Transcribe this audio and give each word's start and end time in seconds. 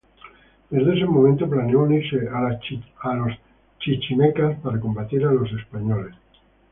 Desde 0.71 0.95
ese 0.97 1.05
momento, 1.05 1.47
planeó 1.47 1.81
unirse 1.83 2.27
a 2.27 2.49
los 3.13 3.37
chichimecas 3.77 4.59
para 4.61 4.79
combatir 4.79 5.23
a 5.27 5.31
los 5.31 5.51
españoles. 5.53 6.15